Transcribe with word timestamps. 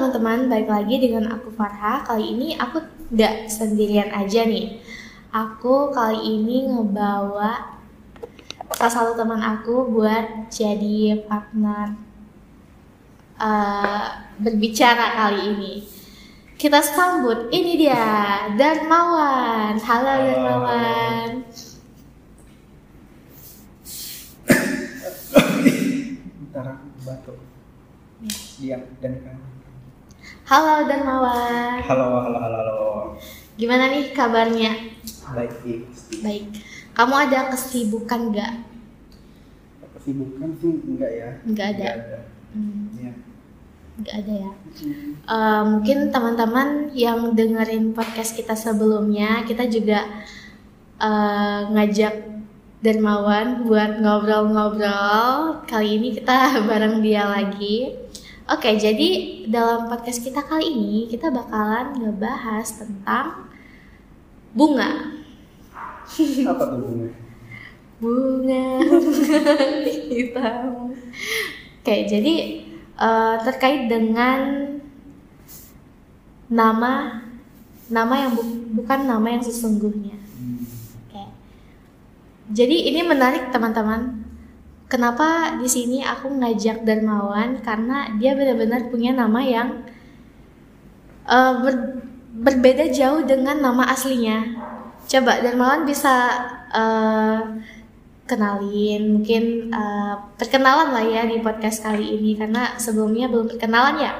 teman-teman, 0.00 0.48
balik 0.48 0.72
lagi 0.72 0.96
dengan 0.96 1.28
aku 1.28 1.52
Farha. 1.52 2.00
Kali 2.00 2.32
ini 2.32 2.56
aku 2.56 2.80
nggak 3.12 3.52
sendirian 3.52 4.08
aja 4.16 4.48
nih. 4.48 4.80
Aku 5.28 5.92
kali 5.92 6.40
ini 6.40 6.72
ngebawa 6.72 7.76
salah 8.72 8.92
satu 8.96 9.12
teman 9.12 9.44
aku 9.44 9.92
buat 9.92 10.48
jadi 10.48 11.20
partner 11.28 12.00
uh, 13.36 14.24
berbicara 14.40 15.20
kali 15.20 15.52
ini. 15.52 15.84
Kita 16.56 16.80
sambut, 16.80 17.52
ini 17.52 17.76
dia 17.76 18.00
Darmawan. 18.56 19.76
Halo 19.84 20.12
Darmawan. 20.16 21.44
Bentar 26.40 26.72
aku 26.72 26.88
batuk. 27.04 27.36
Diam 28.56 28.80
dan 29.04 29.20
kan. 29.28 29.60
Halo 30.50 30.82
Darmawan. 30.82 31.78
Halo, 31.78 32.26
halo, 32.26 32.38
halo, 32.42 32.56
halo. 32.58 32.78
Gimana 33.54 33.86
nih 33.86 34.10
kabarnya? 34.10 34.74
Baik, 35.30 35.62
Ik. 35.62 35.86
Baik. 36.26 36.50
Kamu 36.90 37.14
ada 37.14 37.54
kesibukan 37.54 38.34
nggak? 38.34 38.58
Kesibukan 39.94 40.50
sih 40.58 40.74
enggak 40.90 41.10
ya? 41.14 41.30
Nggak 41.46 41.66
ada. 41.70 41.86
Nggak 41.86 41.94
ada. 42.02 42.18
Hmm, 42.50 43.14
nggak 44.02 44.16
ada 44.26 44.34
ya. 44.34 44.50
Eh, 45.22 45.62
mungkin 45.70 46.10
teman-teman 46.10 46.90
yang 46.98 47.30
dengerin 47.30 47.94
podcast 47.94 48.34
kita 48.34 48.58
sebelumnya, 48.58 49.46
kita 49.46 49.70
juga 49.70 50.02
eh, 50.98 51.60
ngajak 51.70 52.42
Darmawan 52.82 53.70
buat 53.70 54.02
ngobrol-ngobrol. 54.02 55.62
Kali 55.70 55.94
ini 55.94 56.18
kita 56.18 56.58
bareng 56.66 56.98
dia 56.98 57.22
lagi. 57.30 58.10
Oke, 58.50 58.74
jadi 58.74 59.08
dalam 59.46 59.86
podcast 59.86 60.26
kita 60.26 60.42
kali 60.42 60.74
ini 60.74 61.06
kita 61.06 61.30
bakalan 61.30 61.94
ngebahas 62.02 62.82
tentang 62.82 63.46
bunga. 64.50 65.22
Apa 66.50 66.62
tuh 66.66 66.78
bunga? 66.82 67.08
bunga 68.02 68.66
hitam. 70.10 70.90
Oke, 71.78 71.94
jadi 72.10 72.34
eh, 72.98 73.34
terkait 73.46 73.86
dengan 73.86 74.66
nama 76.50 77.22
nama 77.86 78.14
yang 78.18 78.32
bu- 78.34 78.82
bukan 78.82 79.06
nama 79.06 79.26
yang 79.30 79.42
sesungguhnya. 79.46 80.18
Hmm. 80.18 80.66
Oke. 81.06 81.22
Jadi 82.50 82.90
ini 82.90 83.06
menarik 83.06 83.54
teman-teman. 83.54 84.19
Kenapa 84.90 85.54
di 85.62 85.70
sini 85.70 86.02
aku 86.02 86.26
ngajak 86.34 86.82
Darmawan 86.82 87.62
karena 87.62 88.10
dia 88.18 88.34
benar-benar 88.34 88.90
punya 88.90 89.14
nama 89.14 89.38
yang 89.38 89.86
eh, 91.30 91.52
ber- 91.62 92.02
berbeda 92.34 92.90
jauh 92.90 93.22
dengan 93.22 93.62
nama 93.62 93.86
aslinya. 93.94 94.50
Coba 95.06 95.38
Darmawan 95.46 95.86
bisa 95.86 96.14
eh, 96.74 97.38
kenalin, 98.26 99.02
mungkin 99.14 99.70
eh, 99.70 100.14
perkenalan 100.34 100.90
lah 100.90 101.06
ya 101.06 101.22
di 101.22 101.38
podcast 101.38 101.86
kali 101.86 102.18
ini 102.18 102.34
karena 102.34 102.74
sebelumnya 102.74 103.30
belum 103.30 103.46
perkenalan 103.46 103.94
ya. 103.94 104.12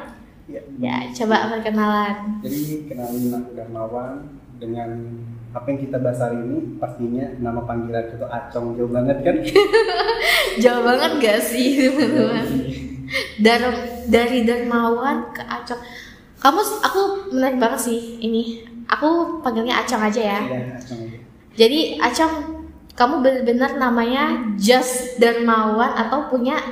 Iya. 0.51 0.63
Ya, 0.79 0.97
coba 1.15 1.51
perkenalan. 1.51 2.43
Jadi 2.47 2.87
kenalin 2.87 3.35
aku 3.35 3.51
Darmawan 3.59 4.39
dengan 4.63 4.91
apa 5.51 5.67
yang 5.67 5.81
kita 5.83 5.97
bahas 5.99 6.23
hari 6.23 6.39
ini 6.47 6.79
pastinya 6.79 7.27
nama 7.43 7.67
panggilan 7.67 8.07
itu 8.15 8.23
Acong 8.23 8.79
jauh 8.79 8.91
banget 8.91 9.19
kan? 9.27 9.37
Jauh 10.63 10.83
banget 10.87 11.13
gak 11.19 11.41
sih 11.43 11.75
teman-teman? 11.91 12.47
dari 13.43 13.67
dari 14.07 14.39
Darmawan 14.47 15.35
ke 15.35 15.43
Acong. 15.43 15.83
Kamu 16.39 16.61
aku 16.87 17.01
menarik 17.35 17.59
banget 17.59 17.81
sih 17.91 18.23
ini. 18.23 18.63
Aku 18.87 19.43
panggilnya 19.43 19.83
Acong 19.83 20.03
aja 20.07 20.23
ya. 20.23 20.41
Iya, 20.47 20.79
Acong 20.79 21.01
aja. 21.11 21.19
Jadi 21.59 21.81
Acong, 21.99 22.35
kamu 22.95 23.15
benar-benar 23.19 23.75
namanya 23.75 24.55
Just 24.55 25.19
Darmawan 25.19 25.91
atau 25.99 26.31
punya 26.31 26.63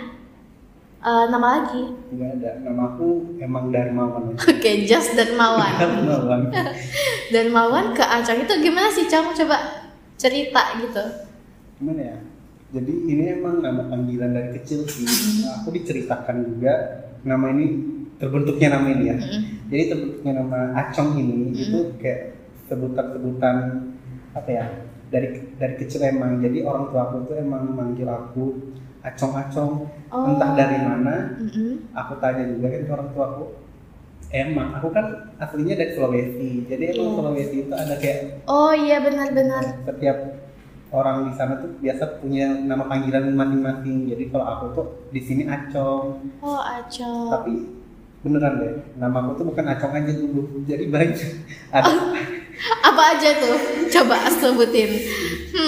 eh, 0.98 1.24
nama 1.30 1.46
lagi? 1.60 1.82
Enggak 2.10 2.30
ada. 2.40 2.50
Nama 2.66 2.82
aku 2.94 3.08
emang 3.38 3.70
Darmawan. 3.70 4.34
Oke, 4.50 4.70
Just 4.86 5.14
Darmawan. 5.14 5.72
Darmawan. 5.78 6.40
Darmawan 7.32 7.86
ke 7.94 8.02
Acong 8.02 8.42
itu 8.42 8.54
gimana 8.62 8.88
sih, 8.90 9.06
Cong? 9.06 9.34
Coba 9.34 9.56
cerita 10.18 10.76
gitu. 10.82 11.04
Gimana 11.78 12.00
ya? 12.02 12.16
Jadi 12.68 12.92
ini 13.08 13.24
emang 13.32 13.64
nama 13.64 13.88
panggilan 13.88 14.36
dari 14.36 14.52
kecil 14.60 14.84
sih. 14.84 15.08
Nah, 15.40 15.62
aku 15.62 15.72
diceritakan 15.72 16.44
juga 16.52 16.74
nama 17.24 17.48
ini 17.56 17.66
terbentuknya 18.20 18.76
nama 18.76 18.86
ini 18.92 19.04
ya. 19.08 19.16
Mm-mm. 19.16 19.42
Jadi 19.72 19.82
terbentuknya 19.88 20.32
nama 20.44 20.60
Acong 20.76 21.16
ini 21.16 21.56
itu 21.56 21.96
kayak 21.96 22.36
sebutan-sebutan 22.68 23.56
apa 24.36 24.50
ya? 24.52 24.64
Dari 25.08 25.56
dari 25.56 25.74
kecil 25.80 26.04
emang. 26.04 26.44
Jadi 26.44 26.60
orang 26.60 26.92
tua 26.92 27.08
aku 27.08 27.24
tuh 27.32 27.40
emang 27.40 27.72
manggil 27.72 28.04
aku 28.04 28.76
Acong-acong. 29.08 29.72
Oh. 30.08 30.24
Entah 30.28 30.50
dari 30.52 30.78
mana. 30.78 31.14
Mm-mm. 31.40 31.88
Aku 31.92 32.20
tanya 32.20 32.44
juga 32.44 32.68
kan 32.68 32.80
ke 32.82 32.92
orang 32.92 33.08
tua 33.10 33.24
aku. 33.28 33.44
Emang 34.28 34.76
aku 34.76 34.92
kan 34.92 35.06
aslinya 35.40 35.74
dari 35.74 35.96
Sulawesi. 35.96 36.68
Jadi 36.68 36.84
emang 36.92 37.00
Iya. 37.00 37.16
Sulawesi 37.16 37.56
itu 37.64 37.72
ada 37.72 37.94
kayak 37.96 38.44
Oh 38.44 38.70
iya 38.70 39.00
benar-benar. 39.00 39.64
setiap 39.82 40.18
orang 40.88 41.28
di 41.28 41.32
sana 41.32 41.60
tuh 41.60 41.72
biasa 41.80 42.20
punya 42.20 42.52
nama 42.58 42.84
panggilan 42.84 43.32
masing-masing. 43.32 44.08
Jadi 44.08 44.24
kalau 44.28 44.46
aku 44.46 44.64
tuh 44.72 44.86
di 45.08 45.20
sini 45.20 45.44
Acong, 45.44 46.20
Oh 46.40 46.60
Acong. 46.60 47.28
tapi 47.30 47.52
beneran 48.18 48.58
deh, 48.58 48.72
nama 48.96 49.20
aku 49.22 49.32
tuh 49.36 49.46
bukan 49.48 49.64
Acong 49.64 49.92
aja 49.94 50.12
dulu. 50.12 50.60
Jadi 50.64 50.88
banyak 50.88 51.16
ada. 51.70 51.92
Apa 52.84 53.02
aja 53.14 53.30
tuh? 53.38 53.56
Coba 53.88 54.28
sebutin. 54.28 54.90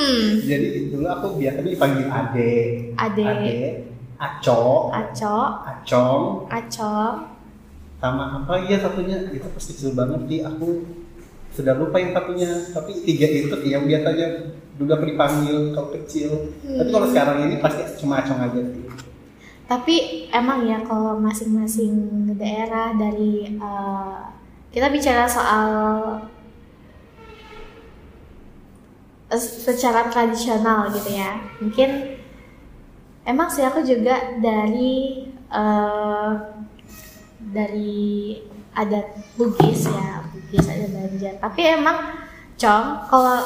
Hmm, 0.00 0.40
Jadi 0.40 0.88
dulu 0.88 1.04
aku 1.04 1.26
biasanya 1.36 1.68
dipanggil 1.68 2.08
Ade, 2.08 2.52
Ade. 2.96 3.58
Aco, 4.20 4.88
Aco, 4.92 5.36
Acong, 5.64 6.24
Acong. 6.48 7.16
sama 8.00 8.40
apa 8.40 8.64
iya 8.64 8.80
satunya? 8.80 9.16
Itu 9.28 9.44
pas 9.48 9.64
kecil 9.64 9.92
banget 9.92 10.20
sih. 10.28 10.40
Aku 10.40 10.84
sudah 11.52 11.76
lupa 11.76 12.00
yang 12.00 12.12
satunya. 12.12 12.48
Tapi 12.72 13.00
tiga 13.04 13.28
itu 13.28 13.52
yang 13.64 13.84
biasanya 13.84 14.56
dulu 14.76 14.90
aku 14.92 15.04
dipanggil 15.04 15.72
kalau 15.72 15.88
kecil. 16.00 16.52
Tapi 16.64 16.88
kalau 16.88 17.06
sekarang 17.08 17.48
ini 17.48 17.60
pasti 17.60 17.80
cuma 18.00 18.20
acong 18.20 18.40
aja 18.40 18.60
sih. 18.60 18.84
Tapi 19.64 19.96
emang 20.32 20.64
ya 20.64 20.80
kalau 20.84 21.16
masing-masing 21.16 21.92
daerah 22.36 22.92
dari 22.96 23.56
eh, 23.56 24.18
kita 24.68 24.88
bicara 24.92 25.24
soal 25.24 25.68
secara 29.38 30.10
tradisional 30.10 30.90
gitu 30.90 31.14
ya. 31.14 31.38
Mungkin 31.62 32.18
emang 33.22 33.46
sih 33.46 33.62
aku 33.62 33.86
juga 33.86 34.38
dari 34.42 35.26
eh, 35.50 36.30
dari 37.40 38.38
adat 38.74 39.06
Bugis 39.38 39.86
ya, 39.86 40.26
Bugis 40.34 40.66
ada 40.66 40.86
Banjar. 40.90 41.34
Tapi 41.38 41.60
emang 41.62 41.98
Cong, 42.60 43.08
kalau 43.08 43.40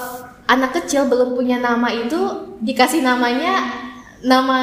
anak 0.51 0.75
kecil 0.83 1.07
belum 1.07 1.39
punya 1.39 1.63
nama 1.63 1.87
itu 1.87 2.19
dikasih 2.59 3.07
namanya 3.07 3.63
nama 4.27 4.61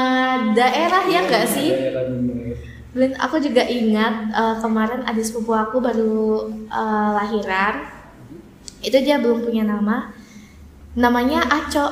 daerah 0.52 1.08
ya 1.08 1.24
enggak 1.24 1.48
sih? 1.48 1.72
Dan 2.92 3.16
aku 3.16 3.40
juga 3.40 3.64
ingat 3.64 4.34
eh, 4.34 4.56
kemarin 4.60 5.06
adik 5.08 5.24
sepupu 5.24 5.54
aku 5.54 5.80
baru 5.80 6.50
eh, 6.68 7.10
lahiran. 7.16 7.88
Itu 8.82 8.98
dia 9.06 9.22
belum 9.22 9.46
punya 9.46 9.64
nama. 9.64 10.21
Namanya 10.94 11.40
Aco. 11.48 11.86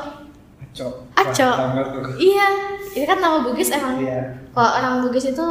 Aco 0.60 0.88
Aco. 1.16 1.48
Wah. 1.48 2.16
Iya, 2.20 2.48
ini 2.94 3.06
kan 3.08 3.20
nama 3.20 3.42
Bugis 3.42 3.72
emang. 3.72 4.00
iya 4.00 4.28
Kalau 4.52 4.72
orang 4.76 4.96
Bugis 5.04 5.32
itu 5.32 5.48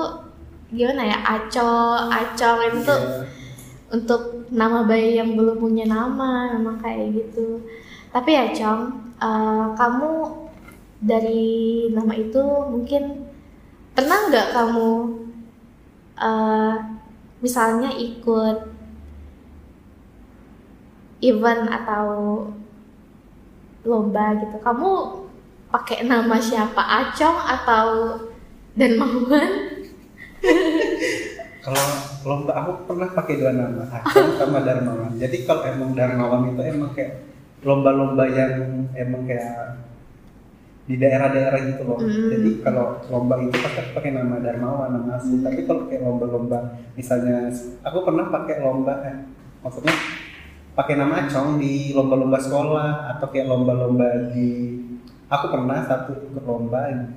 gimana 0.69 1.03
ya? 1.03 1.19
Aco, 1.25 1.97
Acong 2.09 2.61
itu 2.69 2.93
Iya. 2.93 3.25
untuk 3.89 4.45
nama 4.53 4.85
bayi 4.85 5.17
yang 5.17 5.33
belum 5.33 5.57
punya 5.57 5.89
nama, 5.89 6.53
nama 6.53 6.77
kayak 6.77 7.17
gitu. 7.17 7.65
Tapi 8.13 8.37
ya 8.37 8.53
Cong, 8.53 8.83
eh, 9.17 9.67
kamu 9.73 10.13
dari 11.01 11.49
nama 11.89 12.13
itu 12.13 12.43
mungkin 12.69 13.33
pernah 13.97 14.29
nggak 14.29 14.49
kamu 14.53 14.91
eh, 16.19 16.75
misalnya 17.39 17.89
ikut 17.89 18.59
event 21.21 21.65
atau 21.67 22.07
lomba 23.89 24.37
gitu, 24.37 24.61
kamu 24.61 24.91
pakai 25.73 26.05
nama 26.05 26.37
siapa 26.37 26.81
Acong 26.81 27.39
atau 27.41 27.87
Darmawan? 28.77 29.53
kalau 31.65 31.85
lomba 32.25 32.53
aku 32.55 32.71
pernah 32.87 33.09
pakai 33.11 33.35
dua 33.41 33.53
nama 33.57 33.83
Acong 33.89 34.37
sama 34.37 34.61
Darmawan 34.63 35.17
jadi 35.17 35.37
kalau 35.49 35.65
emang 35.67 35.97
Darmawan 35.97 36.53
itu 36.53 36.63
emang 36.63 36.93
kayak 36.93 37.29
lomba-lomba 37.67 38.25
yang 38.31 38.87
emang 38.95 39.27
kayak 39.27 39.83
di 40.89 40.97
daerah-daerah 40.97 41.61
gitu 41.69 41.85
loh. 41.85 42.01
Hmm. 42.01 42.33
Jadi 42.33 42.65
kalau 42.65 42.97
lomba 43.13 43.37
itu 43.45 43.53
pasti 43.61 43.79
aku 43.85 44.01
pakai 44.01 44.17
nama 44.17 44.41
Darmawan, 44.41 44.89
nama 44.97 45.21
asli. 45.21 45.45
Tapi 45.45 45.69
kalau 45.69 45.85
kayak 45.85 46.01
lomba-lomba, 46.01 46.81
misalnya 46.97 47.53
aku 47.85 48.09
pernah 48.09 48.33
pakai 48.33 48.57
lomba, 48.65 49.05
eh, 49.05 49.17
maksudnya 49.61 49.93
pakai 50.79 50.95
nama 50.95 51.27
Acong 51.27 51.59
di 51.59 51.91
lomba-lomba 51.91 52.39
sekolah 52.39 53.11
atau 53.17 53.27
kayak 53.35 53.51
lomba-lomba 53.51 54.31
di, 54.31 54.79
aku 55.27 55.51
pernah 55.51 55.83
satu 55.83 56.15
ikut 56.15 56.45
lomba 56.47 57.11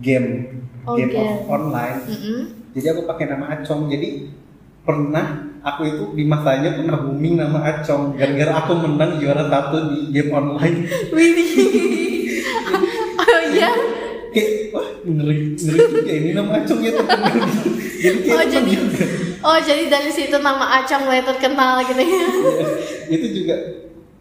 game, 0.00 0.48
Oh, 0.82 0.96
game, 0.96 1.12
game. 1.12 1.20
of 1.20 1.44
online. 1.46 2.00
Mm-mm. 2.08 2.40
Jadi 2.72 2.86
aku 2.90 3.04
pakai 3.04 3.28
nama 3.28 3.52
Acong. 3.52 3.86
Jadi 3.86 4.32
pernah 4.82 5.46
aku 5.62 5.80
itu 5.86 6.04
di 6.18 6.24
masanya 6.26 6.74
pernah 6.74 6.98
booming 6.98 7.38
nama 7.38 7.60
Acong 7.68 8.16
gara-gara 8.18 8.50
aku 8.64 8.72
menang 8.82 9.20
juara 9.20 9.46
satu 9.46 9.92
di 9.92 9.98
game 10.10 10.32
online. 10.32 10.76
Oh 13.22 13.40
iya. 13.52 13.70
Kayak 14.32 14.72
wah 14.72 14.88
ngeri 15.04 15.52
ngeri 15.54 15.78
juga 15.92 16.10
ini 16.10 16.30
nama 16.32 16.50
Acongnya 16.58 16.90
terkenal 16.96 17.32
gitu. 17.46 17.68
Jadi 18.02 18.18
kayak 18.24 18.34
Oh 18.34 18.44
jadi 18.48 18.70
juga. 18.72 19.04
Oh 19.42 19.58
jadi 19.60 19.84
dari 19.86 20.10
situ 20.10 20.36
nama 20.40 20.66
Acong 20.82 21.02
mulai 21.06 21.22
terkenal 21.22 21.84
gitu 21.84 22.02
ya. 22.02 22.26
Itu 23.08 23.26
juga 23.32 23.54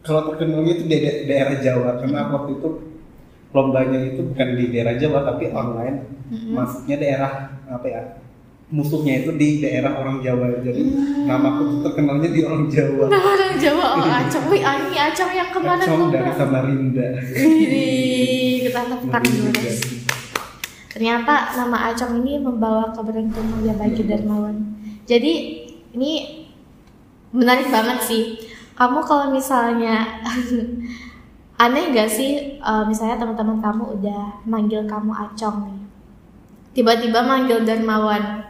kalau 0.01 0.33
terkenalnya 0.33 0.73
itu 0.73 0.83
di 0.85 0.97
da- 0.97 1.21
daerah 1.27 1.55
Jawa 1.61 1.89
karena 2.01 2.17
aku 2.25 2.31
waktu 2.37 2.51
itu 2.57 2.69
lombanya 3.51 3.99
itu 4.01 4.21
bukan 4.23 4.47
di 4.55 4.65
daerah 4.71 4.95
Jawa 4.95 5.19
tapi 5.27 5.51
online. 5.51 5.97
Mm-mm. 6.31 6.55
Maksudnya 6.55 6.95
daerah 6.97 7.31
apa 7.67 7.87
ya? 7.87 8.01
Musuhnya 8.71 9.27
itu 9.27 9.35
di 9.35 9.59
daerah 9.59 9.99
orang 9.99 10.23
Jawa. 10.23 10.63
Jadi 10.63 10.79
Hmm. 10.79 11.27
namaku 11.27 11.61
tuh 11.67 11.79
terkenalnya 11.91 12.31
di 12.31 12.39
orang 12.39 12.71
Jawa. 12.71 13.11
Nah, 13.11 13.19
orang 13.19 13.53
Jawa 13.59 13.85
oh 13.99 14.07
Acong. 14.07 14.45
Wih, 14.47 14.63
ini 14.63 14.95
Acong 14.95 15.31
yang 15.35 15.49
kemarin 15.51 15.83
Acong 15.83 16.07
dari 16.07 16.31
Samarinda. 16.31 17.07
Widih, 17.35 18.71
kita 18.71 18.79
Ngeri 18.87 19.27
dulu. 19.27 19.51
Ternyata 20.87 21.35
nama 21.59 21.77
Acong 21.91 22.23
ini 22.23 22.39
membawa 22.39 22.95
keberuntungan 22.95 23.59
ya 23.67 23.75
bagi 23.75 24.07
Darmawan. 24.07 24.55
Jadi 25.03 25.33
ini 25.91 26.11
menarik 27.35 27.67
banget 27.67 28.07
sih. 28.07 28.23
Kamu 28.81 28.97
kalau 29.05 29.29
misalnya 29.29 30.09
aneh 31.63 31.93
gak 31.93 32.09
sih 32.09 32.57
eh, 32.57 32.83
misalnya 32.89 33.21
teman-teman 33.21 33.61
kamu 33.61 33.83
udah 34.01 34.41
manggil 34.49 34.81
kamu 34.89 35.13
Acong 35.13 35.69
nih. 35.69 35.81
Tiba-tiba 36.73 37.21
manggil 37.21 37.61
Darmawan. 37.61 38.41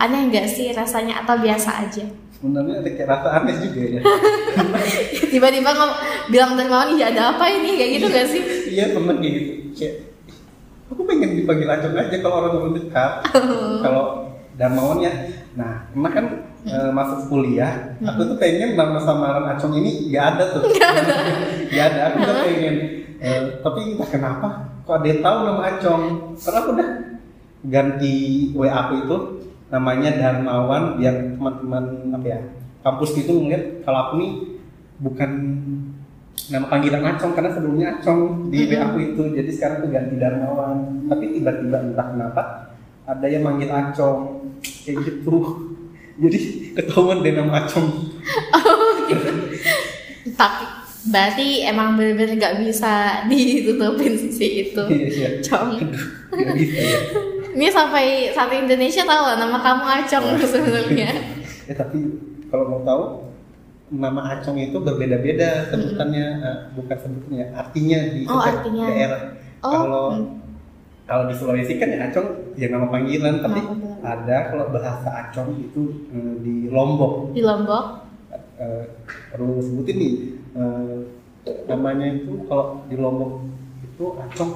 Aneh 0.00 0.32
gak 0.32 0.48
sih 0.48 0.72
rasanya 0.72 1.20
atau 1.20 1.36
biasa 1.36 1.84
aja? 1.84 2.00
Sebenarnya 2.32 2.80
ada 2.80 2.90
kayak 2.96 3.08
rasa 3.12 3.28
aneh 3.44 3.60
juga 3.60 3.80
ya. 3.84 4.00
Tiba-tiba 5.36 5.68
kamu 5.76 5.94
bilang 6.32 6.56
Darmawan, 6.56 6.96
iya 6.96 7.12
ada 7.12 7.36
apa 7.36 7.44
ini? 7.52 7.76
Kayak 7.76 7.90
gitu 8.00 8.06
gak 8.08 8.28
sih? 8.32 8.42
Iya 8.80 8.96
pernah 8.96 9.20
kayak 9.20 9.32
gitu. 9.36 9.52
Kayak 9.76 9.94
aku 10.88 11.00
pengen 11.04 11.30
dipanggil 11.44 11.68
Acong 11.68 11.92
aja 11.92 12.16
kalau 12.24 12.36
orang 12.40 12.52
orang 12.56 12.72
dekat. 12.80 13.12
kalau 13.84 14.32
Darmawan 14.56 15.04
ya. 15.04 15.12
Nah, 15.60 15.92
pernah 15.92 16.08
kan 16.08 16.24
eh, 16.64 16.90
masuk 16.90 17.28
kuliah, 17.28 17.96
aku 18.00 18.34
tuh 18.34 18.36
pengen 18.40 18.76
nama 18.76 18.98
samaran 19.00 19.46
Acong 19.54 19.76
ini 19.78 20.08
gak 20.10 20.36
ada 20.36 20.44
tuh. 20.56 20.64
Gak 20.76 20.88
ada. 20.90 21.14
gak 21.70 21.86
ada. 21.92 22.00
Aku 22.10 22.16
tuh 22.24 22.36
pengen. 22.44 22.76
Eh, 23.24 23.40
tapi 23.64 23.80
entah 23.94 24.08
kenapa, 24.10 24.48
kok 24.84 24.96
ada 25.00 25.06
yang 25.08 25.20
tahu 25.20 25.36
nama 25.44 25.62
Acong. 25.76 26.02
Karena 26.40 26.58
aku 26.60 26.70
udah 26.76 26.88
ganti 27.64 28.14
WA 28.52 28.72
aku 28.72 28.94
itu 29.04 29.16
namanya 29.72 30.10
Darmawan 30.14 31.00
biar 31.00 31.34
teman-teman 31.34 32.12
apa 32.12 32.26
ya 32.28 32.40
kampus 32.84 33.16
itu 33.16 33.32
ngeliat 33.32 33.82
kalau 33.82 33.98
aku 34.06 34.12
nih 34.20 34.32
bukan 35.00 35.30
nama 36.52 36.68
panggilan 36.68 37.02
Acong 37.02 37.32
karena 37.32 37.50
sebelumnya 37.56 37.86
Acong 37.98 38.52
di 38.52 38.68
WA 38.68 38.92
aku 38.92 38.98
itu 39.00 39.22
jadi 39.32 39.50
sekarang 39.50 39.88
tuh 39.88 39.90
ganti 39.90 40.14
Darmawan 40.20 41.08
tapi 41.08 41.40
tiba-tiba 41.40 41.90
entah 41.90 42.06
kenapa 42.12 42.42
ada 43.08 43.26
yang 43.26 43.42
manggil 43.48 43.72
Acong 43.72 44.52
kayak 44.60 45.00
gitu 45.08 45.36
jadi 46.16 46.38
ketahuan 46.74 47.20
deh 47.20 47.32
nama 47.32 47.64
Acong 47.64 47.88
Tapi 50.24 50.64
berarti 51.04 51.46
emang 51.62 52.00
bener-bener 52.00 52.40
gak 52.40 52.56
bisa 52.58 53.22
ditutupin 53.28 54.16
sisi 54.16 54.48
itu. 54.64 54.82
Iya, 54.82 55.06
iya. 55.06 55.28
Cong. 55.42 55.76
Aduh, 55.76 56.04
nggak 56.32 56.56
bisa 56.56 56.80
ya 56.80 56.98
Ini 57.54 57.66
sampai 57.68 58.04
satu 58.32 58.54
Indonesia 58.56 59.04
tahu 59.04 59.22
lah 59.22 59.36
nama 59.36 59.58
kamu 59.60 59.84
Acong 59.84 60.26
sebenarnya. 60.40 61.10
ya 61.68 61.74
tapi 61.74 61.98
kalau 62.48 62.64
mau 62.68 62.80
tahu 62.82 63.02
nama 63.92 64.34
Acong 64.34 64.56
itu 64.58 64.74
berbeda-beda 64.76 65.68
sebutannya 65.68 66.26
eh, 66.40 66.58
bukan 66.72 66.96
sebutannya 66.96 67.46
artinya 67.52 67.98
di 68.10 68.20
Oh, 68.24 68.40
setiap 68.40 68.54
artinya. 68.58 68.84
daerah 68.88 69.22
Oh, 69.60 69.70
kalau 69.70 70.04
hmm. 70.10 70.24
kalau 71.04 71.24
di 71.28 71.34
Sulawesi 71.36 71.76
kan 71.76 71.88
ya 71.88 72.08
Acong 72.08 72.28
ya 72.56 72.66
nama 72.68 72.88
panggilan 72.88 73.38
tapi 73.38 73.60
Nama. 73.60 73.83
Ada 74.04 74.52
kalau 74.52 74.68
bahasa 74.68 75.08
Acong 75.08 75.56
itu 75.58 75.82
eh, 76.08 76.34
di 76.38 76.68
Lombok 76.68 77.32
Di 77.32 77.40
Lombok. 77.40 78.04
eh, 78.54 78.84
perlu 79.32 79.58
sebutin 79.58 79.96
nih 79.96 80.12
eh, 80.54 80.96
namanya 81.66 82.06
itu 82.12 82.44
kalau 82.44 82.84
di 82.84 82.94
Lombok 82.94 83.48
itu 83.82 84.04
acong 84.14 84.52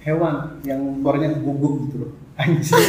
hewan 0.00 0.62
yang 0.62 1.02
suaranya 1.02 1.34
guguk 1.36 1.90
gitu 1.90 1.96
loh 2.00 2.10
anjing 2.40 2.86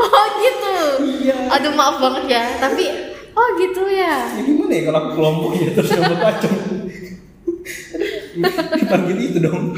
Oh 0.00 0.26
gitu. 0.38 0.74
iya 1.20 1.36
Aduh 1.50 1.72
maaf 1.72 1.98
banget 1.98 2.24
ya. 2.30 2.42
Tapi 2.58 2.84
oh 3.30 3.48
gitu 3.56 3.82
ya. 3.88 4.28
ya 4.28 4.42
gimana 4.42 4.72
ya 4.72 4.82
kalau 4.86 4.98
aku 5.00 5.10
ke 5.10 5.20
Lombok 5.20 5.52
ya 5.56 5.68
terus 5.74 5.90
Lombok 5.92 6.20
acong 6.22 6.56
dipanggil 8.72 9.16
itu 9.20 9.38
dong 9.42 9.74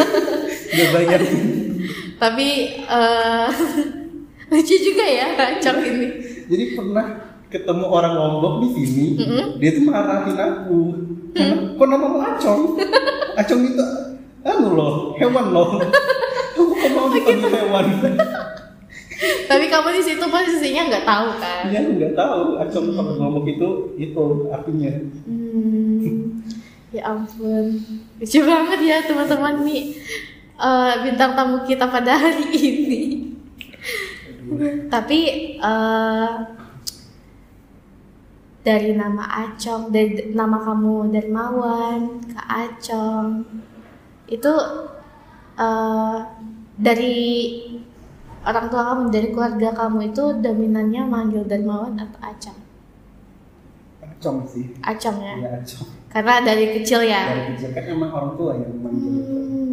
nggak 0.72 0.88
banyak 0.92 1.20
Tapi 2.16 2.48
eh 2.82 3.48
lucu 4.56 4.74
juga 4.80 5.04
ya 5.04 5.26
Acong 5.36 5.78
ini. 5.84 6.08
jadi 6.48 6.64
pernah 6.72 7.06
ketemu 7.46 7.84
orang 7.84 8.14
Lombok 8.16 8.54
di 8.64 8.68
sini 8.72 9.06
dia 9.60 9.70
tuh 9.70 9.84
marahin 9.84 10.34
aku 10.34 10.80
Mm. 11.36 11.76
kok 11.76 11.84
nama 11.84 12.32
acong 12.32 12.80
acong 13.36 13.62
itu 13.68 13.84
anu 14.40 14.72
loh 14.72 15.12
hewan 15.20 15.52
loh 15.52 15.76
kamu 16.56 16.72
kok 16.72 16.90
mau 16.96 17.12
dipanggil 17.12 17.52
hewan 17.52 17.86
Tapi 19.44 19.68
kamu 19.68 19.88
di 19.96 20.02
situ 20.02 20.24
posisinya 20.24 20.92
nggak 20.92 21.04
tahu 21.04 21.28
kan? 21.40 21.72
Iya, 21.72 21.88
nggak 21.88 22.12
tahu. 22.12 22.60
Acong 22.60 22.92
kalau 22.92 23.16
ngomong 23.16 23.48
itu 23.48 23.68
itu 23.96 24.24
artinya. 24.52 24.92
Hmm, 25.24 26.44
ya 26.92 27.00
ampun, 27.08 27.80
lucu 28.20 28.38
banget 28.44 28.80
ya 28.84 28.96
teman-teman 29.08 29.64
nih 29.64 29.96
eh, 30.56 30.92
bintang 31.00 31.32
tamu 31.32 31.64
kita 31.64 31.88
pada 31.88 32.12
hari 32.12 32.44
ini. 32.52 33.25
Tapi 34.86 35.20
eh, 35.58 36.34
dari 38.66 38.90
nama 38.98 39.24
Acong, 39.46 39.94
dari 39.94 40.34
nama 40.34 40.58
kamu 40.58 41.14
Darmawan 41.14 42.18
ke 42.26 42.40
Acong, 42.40 43.46
itu 44.26 44.52
eh, 45.58 46.18
dari 46.76 47.18
orang 48.46 48.66
tua 48.70 48.82
kamu, 48.94 49.02
dari 49.10 49.28
keluarga 49.34 49.68
kamu 49.74 50.14
itu 50.14 50.24
dominannya 50.38 51.02
manggil 51.06 51.42
Darmawan 51.46 51.98
atau 51.98 52.20
Acong? 52.22 52.58
Acong 54.02 54.38
sih. 54.46 54.64
Acong 54.82 55.18
ya? 55.20 55.34
Iya, 55.36 55.50
acong. 55.60 55.90
Karena 56.08 56.34
dari 56.40 56.64
kecil 56.80 57.04
ya. 57.04 57.22
Dari 57.28 57.44
kecil 57.52 57.70
kan 57.76 57.84
emang 57.92 58.10
orang 58.14 58.32
tua 58.38 58.52
yang 58.56 58.72
manggil. 58.80 59.12
Hmm, 59.12 59.65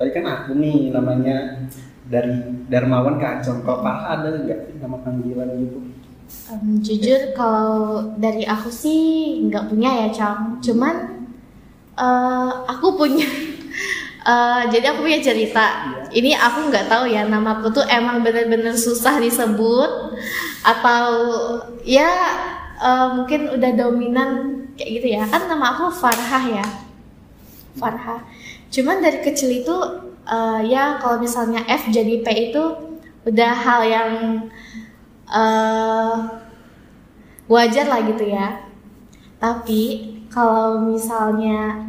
Tadi 0.00 0.16
kan 0.16 0.24
aku 0.24 0.56
nih 0.56 0.88
namanya 0.96 1.60
dari 2.08 2.32
Darmawan 2.72 3.20
ke 3.20 3.26
Acong. 3.36 3.60
Kalau 3.68 3.84
Farha 3.84 4.16
ada 4.16 4.32
nggak 4.32 4.72
sih 4.72 4.80
nama 4.80 4.96
panggilan 5.04 5.60
gitu? 5.60 5.76
Em, 6.48 6.80
jujur 6.80 7.36
kalau 7.36 8.08
dari 8.16 8.48
aku 8.48 8.72
sih 8.72 9.36
nggak 9.44 9.68
punya 9.68 9.92
ya 9.92 10.08
Cang. 10.08 10.56
Cuman 10.64 11.20
eh, 12.00 12.50
aku 12.64 12.96
punya. 12.96 13.28
eh, 14.32 14.62
jadi 14.72 14.96
aku 14.96 15.04
punya 15.04 15.20
cerita. 15.20 15.92
Ini 16.08 16.32
aku 16.32 16.72
nggak 16.72 16.88
tahu 16.88 17.04
ya 17.04 17.28
namaku 17.28 17.68
tuh 17.68 17.84
emang 17.84 18.24
bener-bener 18.24 18.72
susah 18.72 19.20
disebut 19.20 20.16
atau 20.64 21.04
ya 21.84 22.08
eh, 22.80 23.08
mungkin 23.20 23.52
udah 23.52 23.70
dominan 23.76 24.30
kayak 24.80 24.90
gitu 24.96 25.06
ya. 25.12 25.28
Kan 25.28 25.44
nama 25.44 25.76
aku 25.76 25.92
Farhah 25.92 26.44
ya. 26.48 26.64
Farha. 27.76 28.24
Cuman 28.70 29.02
dari 29.02 29.18
kecil 29.20 29.50
itu 29.62 29.76
eh, 30.24 30.60
ya 30.70 30.96
kalau 31.02 31.18
misalnya 31.18 31.60
F 31.66 31.90
jadi 31.90 32.22
P 32.22 32.26
itu 32.50 32.62
udah 33.26 33.52
hal 33.52 33.80
yang 33.84 34.10
eh, 35.26 36.14
wajar 37.50 37.86
lah 37.90 38.00
gitu 38.06 38.24
ya. 38.30 38.62
Tapi 39.42 39.82
kalau 40.30 40.86
misalnya 40.86 41.82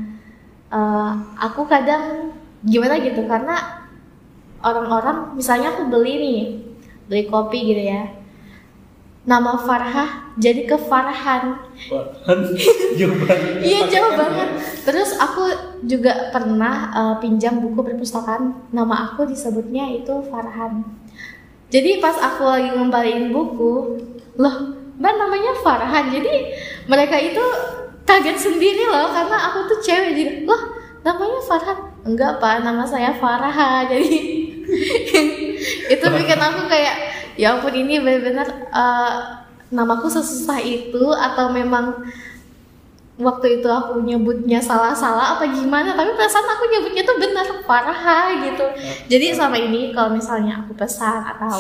eh, 0.74 1.12
aku 1.38 1.70
kadang 1.70 2.34
gimana 2.66 2.98
gitu 3.02 3.26
karena 3.26 3.82
orang-orang 4.62 5.34
misalnya 5.34 5.74
aku 5.74 5.90
beli 5.90 6.14
nih 6.22 6.42
beli 7.10 7.24
kopi 7.26 7.74
gitu 7.74 7.84
ya 7.90 8.21
nama 9.22 9.54
Farhah 9.54 10.34
jadi 10.42 10.66
ke 10.66 10.78
Farhan 10.82 11.62
Farhan 11.86 12.40
jauh 12.98 13.16
banget. 13.22 13.62
Iya 13.62 13.82
jauh 13.88 14.14
banget. 14.18 14.50
Terus 14.82 15.14
aku 15.22 15.44
juga 15.86 16.34
pernah 16.34 16.90
uh, 16.92 17.16
pinjam 17.22 17.62
buku 17.62 17.86
perpustakaan. 17.86 18.74
Nama 18.74 19.14
aku 19.14 19.30
disebutnya 19.30 19.86
itu 19.94 20.26
Farhan. 20.28 20.82
Jadi 21.72 22.04
pas 22.04 22.18
aku 22.20 22.44
lagi 22.44 22.76
ngembaliin 22.76 23.32
buku, 23.32 23.96
loh, 24.36 24.56
mbak 25.00 25.14
namanya 25.16 25.56
Farhan. 25.64 26.12
Jadi 26.12 26.52
mereka 26.90 27.16
itu 27.16 27.44
kaget 28.04 28.38
sendiri 28.38 28.92
loh 28.92 29.08
karena 29.14 29.38
aku 29.52 29.72
tuh 29.72 29.80
cewek. 29.80 30.12
Jadi, 30.18 30.34
loh, 30.44 30.62
namanya 31.06 31.40
Farhan? 31.48 31.80
Enggak 32.04 32.42
pak, 32.42 32.66
nama 32.66 32.84
saya 32.84 33.14
Farah. 33.16 33.86
Jadi 33.92 34.18
itu 35.92 36.06
bikin 36.06 36.40
aku 36.40 36.68
kayak, 36.68 36.96
ya 37.42 37.58
ampun 37.58 37.74
ini 37.74 37.98
benar-benar 37.98 38.70
uh, 38.70 39.42
namaku 39.74 40.14
sesusah 40.14 40.62
itu 40.62 41.10
atau 41.10 41.50
memang 41.50 42.06
waktu 43.18 43.62
itu 43.62 43.70
aku 43.70 44.02
nyebutnya 44.06 44.62
salah-salah 44.62 45.38
apa 45.38 45.50
gimana? 45.50 45.98
Tapi 45.98 46.14
perasaan 46.14 46.46
aku 46.46 46.64
nyebutnya 46.70 47.02
tuh 47.02 47.18
benar 47.18 47.46
Farha 47.66 48.22
gitu. 48.46 48.66
Jadi 49.10 49.26
selama 49.34 49.58
ini 49.58 49.90
kalau 49.90 50.14
misalnya 50.14 50.62
aku 50.62 50.78
pesan 50.78 51.22
atau 51.26 51.58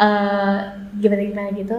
eh, 0.00 0.56
gimana 1.00 1.22
gimana 1.24 1.50
gitu 1.56 1.78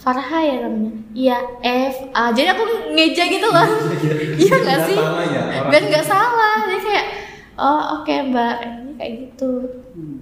Farha 0.00 0.38
ya 0.40 0.64
namanya? 0.64 0.96
Iya 1.12 1.38
F 1.60 1.96
A. 2.16 2.32
Jadi 2.32 2.48
aku 2.50 2.62
ngeja 2.96 3.24
gitu 3.28 3.46
loh. 3.52 3.68
Iya 4.42 4.54
nggak 4.56 4.80
sih? 4.88 4.96
salah 4.96 5.24
ya 5.28 5.42
biar 5.68 5.82
nggak 5.92 6.06
salah. 6.08 6.56
Jadi 6.64 6.80
kayak 6.88 7.06
oh 7.60 7.82
oke 8.00 8.14
mbak. 8.32 8.54
Ini 8.64 8.92
kayak 8.96 9.12
gitu. 9.28 9.52
Hmm. 9.92 10.18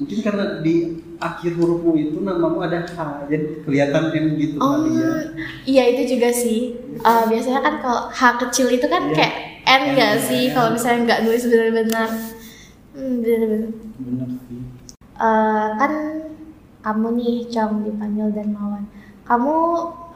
Mungkin 0.00 0.18
karena 0.24 0.64
di 0.64 0.96
akhir 1.20 1.60
hurufmu 1.60 1.92
itu 1.92 2.16
namamu 2.24 2.64
ada 2.64 2.80
H, 2.88 3.28
jadi 3.28 3.60
kelihatan 3.68 4.08
M 4.10 4.26
gitu 4.40 4.56
Oh, 4.56 4.80
kali 4.80 4.96
ya. 4.96 5.12
iya 5.68 5.82
itu 5.92 6.16
juga 6.16 6.32
sih. 6.32 6.72
Eh, 6.96 7.24
biasanya 7.28 7.60
kan 7.60 7.74
kalau 7.84 8.08
H 8.08 8.20
kecil 8.48 8.72
itu 8.72 8.88
kan 8.88 9.12
Iya. 9.12 9.16
kayak 9.20 9.34
N 9.68 9.82
N, 9.92 9.96
gak 10.00 10.14
ya, 10.16 10.18
sih? 10.18 10.42
Kalau 10.56 10.72
misalnya 10.72 11.00
nggak 11.04 11.20
nulis 11.28 11.44
benar-benar. 11.44 12.08
Hmm, 12.96 13.14
benar-benar. 13.20 13.70
Sih. 14.48 14.60
Eh, 15.20 15.68
kan 15.76 15.92
kamu 16.80 17.08
nih 17.20 17.34
Cong 17.52 17.84
dipanggil 17.84 18.32
Darmawan. 18.32 18.88
Kamu 19.28 19.54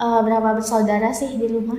eh, 0.00 0.20
berapa 0.24 0.48
bersaudara 0.56 1.12
sih 1.12 1.36
di 1.36 1.46
rumah? 1.46 1.78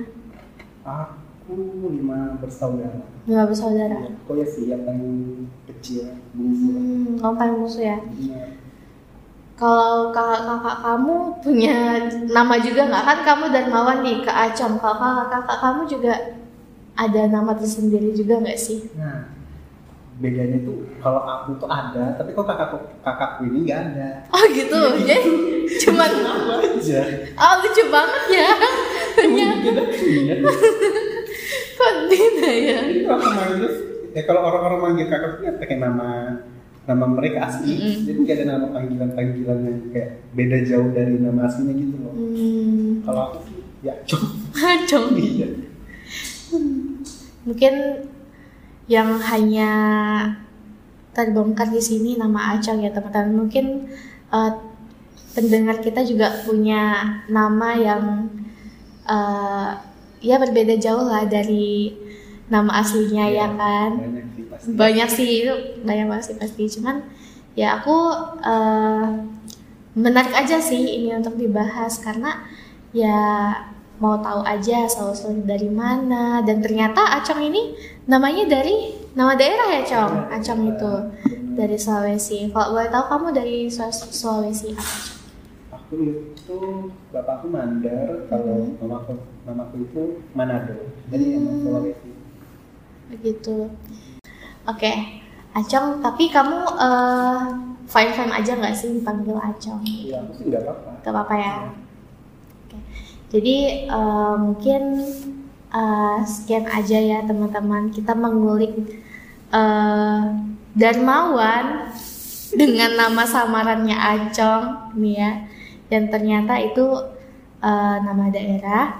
Aku 0.86 1.25
lima 1.48 2.34
bersaudara. 2.42 3.06
Lima 3.26 3.44
bersaudara. 3.46 3.98
Kok 4.26 4.34
ya 4.34 4.46
sih 4.46 4.64
yang 4.66 4.82
paling 4.82 5.46
kecil, 5.70 6.10
bungsu. 6.34 6.70
Hmm, 6.74 7.06
kamu 7.22 7.34
paling 7.38 7.56
musuh 7.62 7.84
ya. 7.86 7.98
Bener. 8.02 8.58
Kalau 9.56 10.12
kakak-kakak 10.12 10.76
kamu 10.84 11.14
punya 11.40 11.76
nama 12.28 12.54
juga 12.60 12.92
nggak 12.92 13.04
kan 13.08 13.18
kamu 13.24 13.44
Darmawan 13.54 14.04
nih 14.04 14.20
ke 14.20 14.28
Acom. 14.28 14.76
Kalau 14.76 14.96
kakak-kakak 15.00 15.58
kamu 15.64 15.80
juga 15.88 16.14
ada 16.92 17.22
nama 17.30 17.52
tersendiri 17.56 18.12
juga 18.12 18.36
nggak 18.42 18.58
sih? 18.60 18.92
Nah, 19.00 19.32
bedanya 20.20 20.60
tuh 20.60 20.84
kalau 21.00 21.24
aku 21.24 21.56
tuh 21.56 21.68
ada, 21.72 22.16
tapi 22.20 22.36
kok 22.36 22.44
kakakku 22.44 22.78
kakakku 23.00 23.48
ini 23.48 23.64
nggak 23.64 23.80
ada. 23.94 24.08
Oh 24.28 24.44
gitu, 24.52 24.80
jadi 25.08 25.24
cuman 25.88 26.10
Aku 26.12 26.52
aja. 26.76 27.00
oh 27.36 27.52
lucu 27.64 27.82
banget 27.88 28.24
ya. 28.36 28.50
Punya 29.16 29.48
Beda 32.16 32.50
ya. 32.52 32.78
Kalau 33.04 33.16
aku 33.20 33.28
manggil, 33.36 33.70
ya 34.16 34.22
kalau 34.24 34.40
orang-orang 34.48 34.80
manggil 34.80 35.06
kakakku 35.12 35.40
ya 35.44 35.52
pakai 35.60 35.76
nama 35.76 36.08
nama 36.86 37.04
mereka 37.04 37.50
asli. 37.50 37.74
Mm-mm. 37.76 37.96
Jadi 38.06 38.18
nggak 38.22 38.36
ada 38.38 38.46
nama 38.46 38.66
panggilan-panggilan 38.70 39.58
yang 39.66 39.78
kayak 39.90 40.10
beda 40.32 40.58
jauh 40.64 40.88
dari 40.94 41.14
nama 41.18 41.40
aslinya 41.50 41.74
gitu 41.74 41.96
loh. 41.98 42.14
Hmm, 42.14 43.02
Kalau 43.02 43.20
aku 43.30 43.38
sih 43.44 43.58
ya 43.84 43.94
cok. 44.06 44.22
Acong. 44.56 45.06
Iya. 45.18 45.48
Mungkin 47.46 47.74
yang 48.86 49.18
hanya 49.18 49.70
terbongkar 51.10 51.74
di 51.74 51.82
sini 51.82 52.14
nama 52.14 52.54
Acong 52.54 52.86
ya 52.86 52.94
teman-teman. 52.94 53.46
Mungkin 53.46 53.66
eh, 54.30 54.52
pendengar 55.34 55.82
kita 55.82 56.06
juga 56.06 56.46
punya 56.46 57.02
nama 57.26 57.74
yang 57.74 58.30
eh, 59.10 59.70
ya 60.22 60.36
berbeda 60.38 60.78
jauh 60.78 61.02
lah 61.02 61.26
dari 61.26 61.92
nama 62.46 62.78
aslinya 62.78 63.26
ya 63.28 63.48
kan. 63.50 63.90
Banyak 63.98 64.26
sih 64.30 64.44
pasti. 64.46 64.68
banyak 64.72 65.08
sih 65.08 65.28
itu 65.42 65.54
banyak 65.82 66.06
banget 66.06 66.24
sih 66.24 66.36
pasti 66.36 66.62
cuman 66.72 66.96
ya 67.54 67.76
aku 67.76 67.96
eh, 68.40 69.04
menarik 69.96 70.32
aja 70.32 70.56
sih 70.58 70.78
ini 71.00 71.10
untuk 71.12 71.34
dibahas 71.34 71.98
karena 71.98 72.44
ya 72.92 73.52
mau 73.96 74.20
tahu 74.20 74.44
aja 74.44 74.84
asal 74.84 75.10
usul 75.10 75.40
dari 75.42 75.66
mana 75.66 76.44
dan 76.44 76.60
ternyata 76.60 77.16
Acong 77.16 77.40
ini 77.42 77.72
namanya 78.04 78.44
dari 78.46 78.92
nama 79.12 79.32
daerah 79.32 79.72
ya 79.72 79.82
Cong 79.82 80.28
Acong 80.28 80.68
itu 80.68 80.92
dari 81.52 81.76
Sulawesi 81.76 82.52
kalau 82.52 82.76
boleh 82.76 82.92
tahu 82.92 83.04
kamu 83.08 83.28
dari 83.32 83.56
Sul- 83.66 83.88
Sulawesi 83.90 84.76
apa? 84.76 84.84
Aku 85.72 85.96
itu 85.96 86.58
bapakku 87.08 87.48
Mandar, 87.48 88.28
kalau 88.28 88.68
Hmm. 88.68 88.76
mamaku 88.78 89.12
mamaku 89.42 89.74
itu 89.80 90.02
Manado. 90.30 90.76
Jadi 91.08 91.24
emang 91.32 91.54
Hmm. 91.54 91.64
Sulawesi. 91.64 92.10
Begitu 93.10 93.70
oke 94.66 94.92
Acong 95.56 96.04
tapi 96.04 96.28
kamu 96.28 96.68
eh, 96.76 97.40
fine 97.88 98.12
fine 98.12 98.28
aja 98.28 98.52
nggak 98.60 98.76
sih 98.76 98.92
dipanggil 99.00 99.40
Acong 99.40 99.80
Iya, 99.88 100.20
aku 100.20 100.32
sih 100.36 100.44
nggak 100.52 100.62
apa-apa. 100.68 100.90
Gak 101.00 101.12
apa-apa 101.16 101.34
ya. 101.40 101.54
Oke. 102.60 102.78
Jadi 103.32 103.56
eh, 103.88 104.34
mungkin 104.36 104.82
eh, 105.72 106.18
sekian 106.28 106.68
aja 106.68 106.98
ya 107.00 107.18
teman-teman. 107.24 107.88
Kita 107.88 108.12
mengulik 108.12 109.00
eh, 109.48 110.22
Darmawan 110.76 111.88
dengan 112.52 112.92
nama 113.00 113.24
samarannya 113.24 113.96
Acong 113.96 114.92
nih 115.00 115.14
ya. 115.16 115.32
Dan 115.88 116.12
ternyata 116.12 116.60
itu 116.60 116.84
eh, 117.64 117.96
nama 118.04 118.28
daerah. 118.28 118.92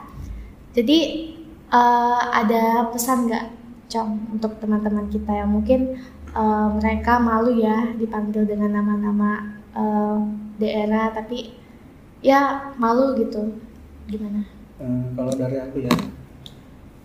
Jadi 0.73 0.99
eh, 1.69 2.21
ada 2.33 2.89
pesan 2.89 3.29
nggak 3.29 3.45
Cong 3.87 4.35
untuk 4.35 4.59
teman-teman 4.59 5.07
kita 5.09 5.33
yang 5.33 5.51
mungkin 5.51 5.99
eh, 6.35 6.69
mereka 6.79 7.19
malu 7.23 7.55
ya 7.55 7.95
dipanggil 7.95 8.45
dengan 8.45 8.83
nama-nama 8.83 9.61
eh, 9.75 10.19
daerah 10.59 11.13
tapi 11.13 11.55
ya 12.25 12.73
malu 12.81 13.15
gitu 13.17 13.55
gimana 14.07 14.47
Eh, 14.77 15.05
kalau 15.17 15.33
dari 15.33 15.57
aku 15.57 15.81
ya, 15.81 15.95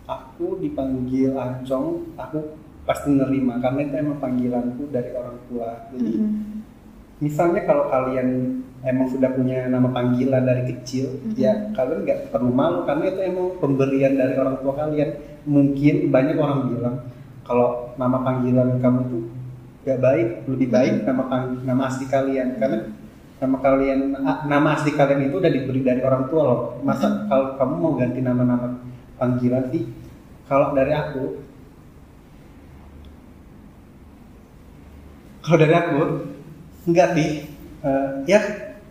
aku 0.03 0.59
dipanggil 0.59 1.31
Acong, 1.39 2.11
aku 2.19 2.59
pasti 2.83 3.15
nerima 3.15 3.63
karena 3.63 3.87
itu 3.87 3.95
emang 3.95 4.19
panggilanku 4.19 4.91
dari 4.91 5.15
orang 5.15 5.39
tua. 5.47 5.87
Jadi 5.95 6.11
Mm-mm. 6.19 6.67
Misalnya 7.21 7.61
kalau 7.69 7.87
kalian 7.87 8.59
emang 8.81 9.07
sudah 9.13 9.29
punya 9.37 9.69
nama 9.69 9.93
panggilan 9.93 10.41
dari 10.41 10.73
kecil, 10.73 11.21
Mhm. 11.21 11.37
ya 11.37 11.53
kalian 11.77 12.01
nggak 12.01 12.19
perlu 12.33 12.49
malu 12.49 12.81
karena 12.89 13.03
itu 13.13 13.19
emang 13.21 13.47
pemberian 13.61 14.17
dari 14.17 14.33
orang 14.35 14.57
tua 14.59 14.73
kalian. 14.73 15.09
Mungkin 15.45 16.09
banyak 16.09 16.37
orang 16.37 16.59
bilang 16.73 16.95
kalau 17.45 17.93
nama 17.97 18.17
panggilan 18.25 18.81
kamu 18.81 18.99
tuh 19.09 19.23
gak 19.81 19.97
baik, 20.01 20.27
lebih 20.45 20.69
baik 20.69 20.95
nama 21.05 21.23
pang- 21.25 21.61
nama 21.65 21.89
asli 21.89 22.05
kalian 22.05 22.57
karena 22.61 22.89
nama 23.41 23.57
kalian 23.57 23.99
nama 24.45 24.67
asli 24.77 24.93
kalian 24.93 25.29
itu 25.29 25.41
udah 25.41 25.49
diberi 25.49 25.81
dari 25.81 26.01
orang 26.05 26.29
tua 26.29 26.41
loh. 26.45 26.61
Masa 26.85 27.25
kalau 27.25 27.57
kamu 27.57 27.73
mau 27.81 27.93
ganti 27.97 28.21
nama-nama 28.21 28.77
panggilan 29.17 29.69
sih? 29.73 29.89
Kalau 30.45 30.73
dari 30.77 30.93
aku, 30.93 31.41
kalau 35.41 35.57
dari 35.57 35.73
aku 35.73 35.99
enggak 36.85 37.13
sih. 37.17 37.29
Eh, 37.81 38.09
ya 38.29 38.39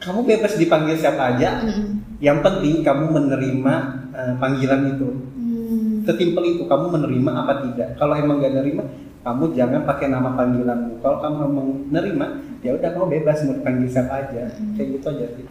kamu 0.03 0.27
bebas 0.27 0.59
dipanggil 0.59 0.99
siapa 0.99 1.37
aja. 1.37 1.63
Mm-mm. 1.63 2.19
Yang 2.19 2.39
penting 2.43 2.75
kamu 2.83 3.05
menerima 3.11 3.75
eh, 4.15 4.35
panggilan 4.39 4.83
itu. 4.97 5.09
Hmm. 5.39 6.03
Sesimpel 6.05 6.59
itu 6.59 6.65
kamu 6.67 6.91
menerima 6.91 7.31
apa 7.33 7.53
tidak. 7.65 7.95
Kalau 8.01 8.15
emang 8.17 8.43
gak 8.43 8.57
nerima, 8.57 8.85
kamu 9.23 9.55
jangan 9.55 9.83
pakai 9.87 10.07
nama 10.11 10.35
panggilanmu. 10.35 10.99
Kalau 11.05 11.19
kamu 11.23 11.39
emang 11.47 11.69
nerima, 11.93 12.27
ya 12.65 12.75
udah 12.75 12.89
kamu 12.91 13.07
bebas 13.21 13.45
mau 13.47 13.55
dipanggil 13.55 13.89
siapa 13.89 14.27
aja. 14.27 14.43
Mm. 14.59 14.75
Kayak 14.75 14.89
gitu 14.99 15.07
aja 15.13 15.27
sih. 15.39 15.47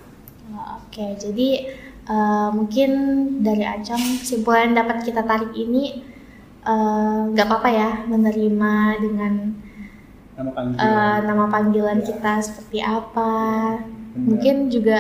Oh, 0.49 0.81
Oke, 0.83 1.05
jadi 1.15 1.49
eh, 2.09 2.49
mungkin 2.51 2.89
dari 3.45 3.63
Acong 3.63 4.19
kesimpulan 4.19 4.75
dapat 4.75 5.05
kita 5.05 5.23
tarik 5.23 5.53
ini 5.55 6.11
nggak 6.69 7.47
apa-apa 7.49 7.69
ya 7.71 7.89
menerima 8.05 9.01
dengan 9.01 9.57
Nama 10.39 10.51
panggilan. 10.53 10.79
eh, 10.81 11.17
nama 11.21 11.45
panggilan 11.45 11.97
Ya. 11.99 12.05
kita 12.05 12.31
seperti 12.39 12.79
apa. 12.79 13.31
Benar. 14.09 14.23
Mungkin 14.25 14.55
juga 14.69 14.97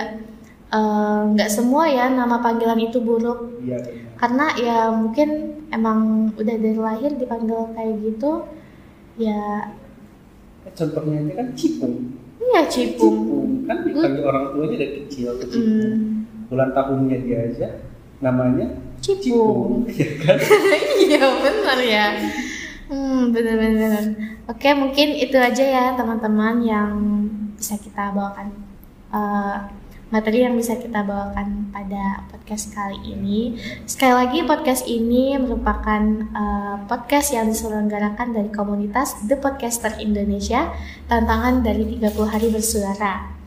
eh, 0.69 1.19
nggak 1.25 1.49
semua 1.49 1.87
ya 1.87 2.05
nama 2.09 2.37
panggilan 2.37 2.77
itu 2.77 2.99
buruk 2.99 3.57
Iya, 3.59 3.79
benar. 3.79 4.13
karena 4.15 4.45
ya 4.55 4.77
mungkin 4.91 5.29
emang 5.69 5.99
udah 6.31 6.55
dari 6.55 6.77
lahir 6.77 7.09
dipanggil 7.11 7.73
kayak 7.73 7.95
gitu 7.99 8.45
ya 9.17 9.65
Contohnya 10.69 11.17
ini 11.19 11.33
kan 11.33 11.47
cipung. 11.53 12.13
ya 12.45 12.61
cipung 12.65 13.17
Cipung. 13.17 13.49
kan 13.65 13.77
dipanggil 13.81 14.23
orang 14.23 14.45
tuanya 14.51 14.75
dari 14.77 14.93
kecil 15.01 15.29
ke 15.35 15.45
Cipung 15.47 15.73
Hmm. 15.89 15.97
bulan 16.45 16.69
tahunnya 16.71 17.17
dia 17.19 17.39
aja 17.45 17.67
namanya 18.19 18.67
Cipung. 18.99 19.89
ya 19.89 20.09
kan 20.19 20.37
Iya 21.01 21.23
benar 21.39 21.79
ya. 21.79 22.05
Hmm 22.89 23.29
benar-benar. 23.29 24.17
Oke 24.49 24.73
mungkin 24.73 25.13
itu 25.13 25.37
aja 25.37 25.61
ya 25.61 25.85
teman-teman 25.93 26.65
yang 26.65 26.91
bisa 27.53 27.77
kita 27.77 28.09
bawakan 28.09 28.49
eh, 29.13 29.57
materi 30.09 30.41
yang 30.41 30.57
bisa 30.57 30.73
kita 30.73 31.05
bawakan 31.05 31.69
pada 31.69 32.25
podcast 32.33 32.73
kali 32.73 32.97
ini. 33.13 33.61
Sekali 33.85 34.25
lagi 34.25 34.41
podcast 34.41 34.89
ini 34.89 35.37
merupakan 35.37 36.01
eh, 36.33 36.75
podcast 36.89 37.29
yang 37.37 37.53
diselenggarakan 37.53 38.33
dari 38.33 38.49
komunitas 38.49 39.21
The 39.29 39.37
Podcaster 39.37 40.01
Indonesia 40.01 40.73
tantangan 41.05 41.61
dari 41.61 41.85
30 41.93 42.09
hari 42.25 42.49
bersuara. 42.49 43.37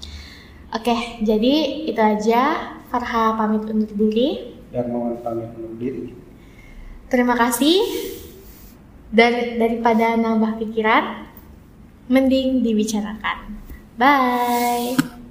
Oke, 0.70 1.18
jadi 1.26 1.84
itu 1.90 1.98
aja. 1.98 2.70
Farha 2.92 3.34
pamit 3.40 3.64
undur 3.66 3.88
diri. 3.96 4.52
dan 4.68 4.92
mau 4.92 5.08
pamit 5.24 5.48
undur 5.56 5.80
diri 5.80 6.12
Terima 7.08 7.32
kasih. 7.36 7.80
Dari, 9.12 9.60
daripada 9.60 10.16
nambah 10.16 10.56
pikiran, 10.56 11.28
mending 12.08 12.64
dibicarakan. 12.64 13.60
Bye. 14.00 15.21